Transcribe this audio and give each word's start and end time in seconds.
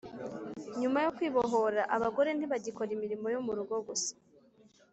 Nyuma 0.79 0.99
yo 1.05 1.13
kwibohora 1.15 1.81
abagore 1.95 2.29
ntibagikora 2.33 2.89
imirimo 2.93 3.27
yo 3.33 3.39
mu 3.45 3.51
rugo 3.57 3.75
gusa 3.87 4.13